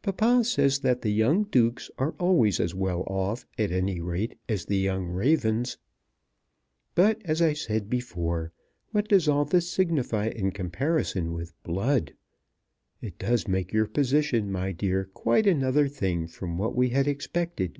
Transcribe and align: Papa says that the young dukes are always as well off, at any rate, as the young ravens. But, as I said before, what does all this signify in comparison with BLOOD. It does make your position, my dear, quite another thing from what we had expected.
Papa 0.00 0.44
says 0.44 0.78
that 0.78 1.02
the 1.02 1.12
young 1.12 1.42
dukes 1.44 1.90
are 1.98 2.14
always 2.18 2.58
as 2.58 2.74
well 2.74 3.02
off, 3.06 3.44
at 3.58 3.70
any 3.70 4.00
rate, 4.00 4.38
as 4.48 4.64
the 4.64 4.78
young 4.78 5.08
ravens. 5.08 5.76
But, 6.94 7.20
as 7.26 7.42
I 7.42 7.52
said 7.52 7.90
before, 7.90 8.50
what 8.92 9.08
does 9.08 9.28
all 9.28 9.44
this 9.44 9.68
signify 9.70 10.28
in 10.28 10.52
comparison 10.52 11.34
with 11.34 11.52
BLOOD. 11.64 12.14
It 13.02 13.18
does 13.18 13.46
make 13.46 13.74
your 13.74 13.86
position, 13.86 14.50
my 14.50 14.72
dear, 14.72 15.04
quite 15.12 15.46
another 15.46 15.86
thing 15.86 16.28
from 16.28 16.56
what 16.56 16.74
we 16.74 16.88
had 16.88 17.06
expected. 17.06 17.78